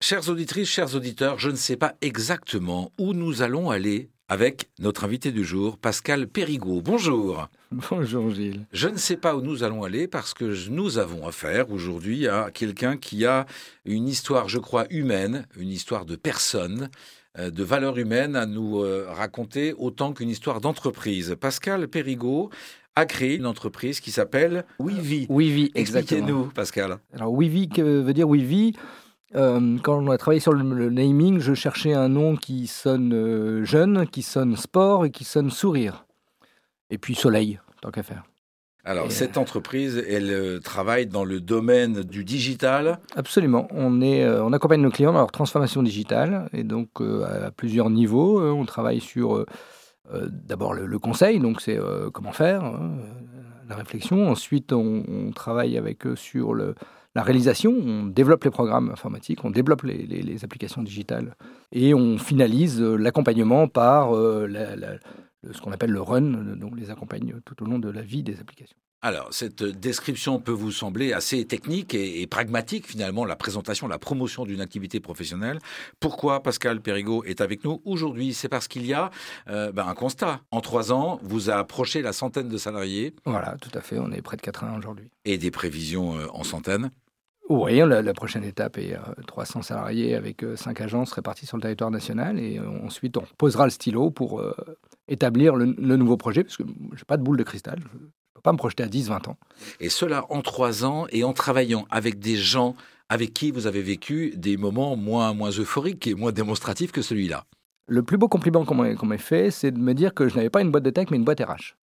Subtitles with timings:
[0.00, 5.02] Chères auditrices, chers auditeurs, je ne sais pas exactement où nous allons aller avec notre
[5.02, 6.80] invité du jour, Pascal Périgaud.
[6.82, 7.48] Bonjour.
[7.72, 8.64] Bonjour Gilles.
[8.72, 12.52] Je ne sais pas où nous allons aller parce que nous avons affaire aujourd'hui à
[12.54, 13.44] quelqu'un qui a
[13.84, 16.90] une histoire, je crois, humaine, une histoire de personne,
[17.36, 21.34] euh, de valeur humaine à nous euh, raconter autant qu'une histoire d'entreprise.
[21.40, 22.50] Pascal Périgaud
[22.94, 25.26] a créé une entreprise qui s'appelle WeVie.
[25.28, 26.98] WeVie, Expliquez-nous, Pascal.
[27.12, 28.74] Alors WeVie, que veut dire WeVie
[29.34, 33.64] euh, quand on a travaillé sur le, naming, je cherchais un nom qui sonne euh,
[33.64, 36.06] jeune, qui sonne sport et qui sonne sourire.
[36.90, 38.24] Et puis soleil, tant qu'à faire.
[38.84, 43.68] Alors, cette euh, entreprise, elle travaille dans le domaine du digital Absolument.
[43.72, 48.40] On, est, on accompagne nos clients dans leur transformation digitale, et donc à plusieurs niveaux.
[48.40, 49.44] On travaille sur
[50.10, 51.78] d'abord le, conseil, donc c'est
[52.14, 52.96] comment faire, hein,
[53.68, 54.28] la réflexion.
[54.28, 59.82] Ensuite, on, travaille avec eux sur la réalisation, on développe les programmes informatiques, on développe
[59.82, 61.36] les, applications digitales
[61.72, 64.48] et on finalise l'accompagnement par euh,
[65.50, 68.40] ce qu'on appelle le run, donc les accompagne tout au long de la vie des
[68.40, 68.76] applications.
[69.00, 74.44] Alors, cette description peut vous sembler assez technique et, pragmatique, finalement, la présentation, la promotion
[74.44, 75.60] d'une activité professionnelle.
[76.00, 78.34] Pourquoi Pascal Perrigo est avec nous aujourd'hui?
[78.34, 79.10] C'est parce qu'il y a
[79.48, 80.40] euh, ben, un constat.
[80.50, 83.14] En trois ans, vous a approché la centaine de salariés.
[83.24, 83.98] Voilà, tout à fait.
[83.98, 85.08] On est près de 80 aujourd'hui.
[85.24, 86.90] Et des prévisions en centaines?
[87.48, 88.94] Oui, la, la, prochaine étape est
[89.26, 92.38] 300 euh, salariés avec 5 euh, agences réparties sur le territoire national.
[92.38, 94.42] Et euh, ensuite, on posera le stylo pour
[95.08, 97.80] établir le, nouveau projet, parce que je n'ai pas de boule de cristal.
[98.38, 99.36] Je ne peux pas me projeter à 10, 20 ans.
[99.80, 102.76] Et cela en 3 ans et en travaillant avec des gens
[103.08, 107.46] avec qui vous avez vécu des moments moins, moins euphoriques et moins démonstratifs que celui-là.
[107.88, 110.60] Le plus beau compliment qu'on m'ait fait, c'est de me dire que je n'avais pas
[110.60, 111.74] une boîte de tech, mais une boîte RH.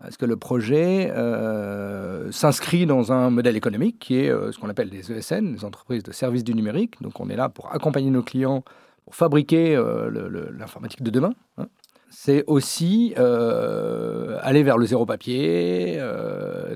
[0.00, 4.68] Parce que le projet euh, s'inscrit dans un modèle économique qui est euh, ce qu'on
[4.68, 7.00] appelle des ESN, les entreprises de services du numérique.
[7.02, 8.64] Donc on est là pour accompagner nos clients
[9.04, 11.34] pour fabriquer euh, l'informatique de demain.
[11.58, 11.68] Hein.
[12.10, 16.02] C'est aussi aller vers le zéro papier,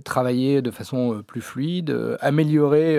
[0.05, 2.99] travailler de façon plus fluide, améliorer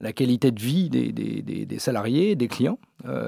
[0.00, 2.78] la qualité de vie des, des salariés, des clients,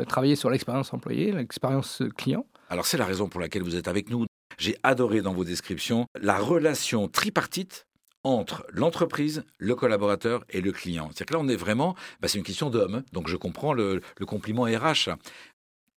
[0.08, 2.44] travailler sur l'expérience employée, l'expérience client.
[2.70, 4.26] Alors c'est la raison pour laquelle vous êtes avec nous
[4.58, 7.86] j'ai adoré dans vos descriptions la relation tripartite
[8.22, 11.10] entre l'entreprise, le collaborateur et le client.
[11.12, 14.00] C'est-à-dire que là, on est vraiment, bah, c'est une question d'homme, donc je comprends le,
[14.26, 15.10] compliment RH.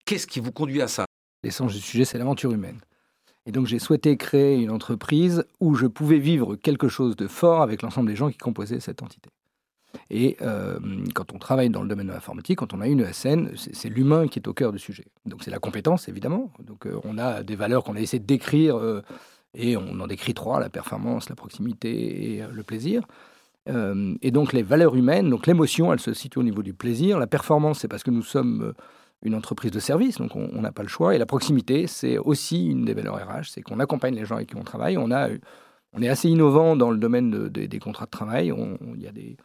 [0.05, 1.05] Qu'est-ce qui vous conduit à ça?
[1.43, 2.79] L'essence du sujet, c'est l'aventure humaine.
[3.45, 7.61] Et donc j'ai souhaité créer une entreprise où je pouvais vivre quelque chose de fort
[7.61, 9.29] avec l'ensemble des gens qui composaient cette entité.
[10.09, 10.79] Et euh,
[11.13, 14.27] quand on travaille dans le domaine de l'informatique, quand on a une ESN, c'est l'humain
[14.27, 15.05] qui est au cœur du sujet.
[15.25, 16.51] Donc c'est la compétence, évidemment.
[16.59, 19.01] Donc euh, on a des valeurs qu'on a essayé de décrire, euh,
[19.53, 23.03] et on en décrit trois, la performance, la proximité et le plaisir.
[24.21, 27.17] et donc les valeurs humaines, donc l'émotion, elle se situe au niveau du plaisir.
[27.17, 28.73] La performance, c'est parce que nous sommes
[29.23, 31.15] une entreprise de service, donc on n'a pas le choix.
[31.15, 34.49] Et la proximité, c'est aussi une des valeurs RH, c'est qu'on accompagne les gens avec
[34.49, 34.97] qui on travaille.
[34.97, 35.29] On, a,
[35.93, 38.53] on est assez innovant dans le domaine des contrats de travail.
[38.95, 39.37] Il y a des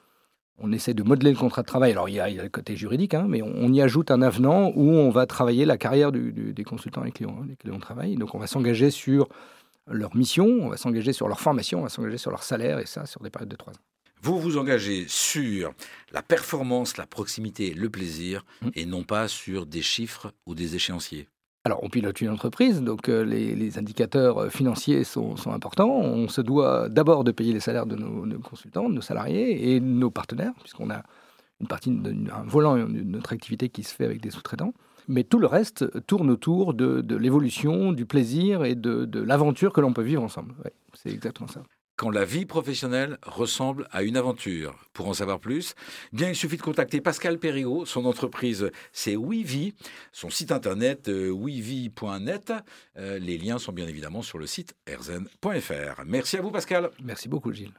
[0.59, 1.93] on essaie de modeler le contrat de travail.
[1.93, 4.91] Alors, il y a, le côté juridique, hein, mais on, y ajoute un avenant où
[4.91, 8.17] on va travailler la carrière des consultants et clients, hein, des clients travail.
[8.17, 9.29] Donc, on va s'engager sur
[9.89, 12.87] leur mission, on va s'engager sur leur formation, on va s'engager sur leur salaire, et
[12.87, 13.92] ça sur des périodes de trois ans.
[14.25, 15.73] Vous vous engagez sur
[16.13, 18.69] la performance, la proximité, le plaisir, mmh.
[18.75, 21.27] et non pas sur des chiffres ou des échéanciers.
[21.65, 25.91] Alors, on pilote une entreprise, donc euh, les, indicateurs euh, financiers sont, importants.
[25.91, 29.81] On se doit d'abord de payer les salaires de nos, consultants, de nos salariés et
[29.81, 31.03] de nos partenaires, puisqu'on a
[31.61, 34.73] une partie, un volant de notre activité qui se fait avec des sous-traitants.
[35.09, 39.93] Mais tout le reste tourne autour de, l'évolution, du plaisir et de, l'aventure que l'on
[39.93, 40.55] peut vivre ensemble.
[40.95, 41.63] c'est exactement ça
[41.97, 44.89] quand la vie professionnelle ressemble à une aventure.
[44.93, 45.75] Pour en savoir plus,
[46.13, 47.87] bien il suffit de contacter Pascal Perriot.
[47.87, 49.75] Son entreprise, c'est WeVie.
[50.13, 52.53] Son site internet, euh, wevie.net.
[52.97, 56.03] Euh, les liens sont bien évidemment sur le site erzen.fr.
[56.07, 56.91] Merci à vous, Pascal.
[57.03, 57.75] Merci beaucoup, Gilles.